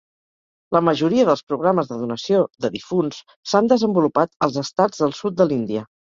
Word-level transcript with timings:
La 0.75 0.79
majoria 0.85 1.25
dels 1.27 1.43
programes 1.51 1.91
de 1.91 1.97
donació 2.05 2.39
de 2.65 2.73
difunts 2.77 3.21
s'han 3.53 3.71
desenvolupat 3.75 4.35
als 4.49 4.59
estats 4.65 5.05
del 5.07 5.17
sud 5.21 5.39
de 5.45 5.51
l'Índia. 5.53 5.87